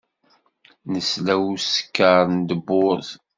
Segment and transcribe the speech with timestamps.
[0.91, 3.09] Nesla i usekkeṛ n tewwurt.